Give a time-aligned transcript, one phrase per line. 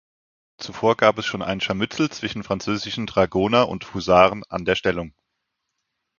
[0.57, 5.13] Zuvor gab es schon ein Scharmützel zwischen französischen Dragoner und Husaren an der Stellung.